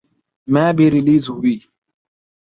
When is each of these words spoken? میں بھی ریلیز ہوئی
میں 0.47 0.71
بھی 0.77 0.85
ریلیز 0.93 1.23
ہوئی 1.29 1.55